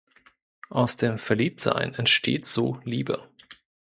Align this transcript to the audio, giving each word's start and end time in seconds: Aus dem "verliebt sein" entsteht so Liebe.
Aus 0.71 0.95
dem 0.97 1.19
"verliebt 1.19 1.59
sein" 1.59 1.93
entsteht 1.93 2.43
so 2.43 2.79
Liebe. 2.83 3.29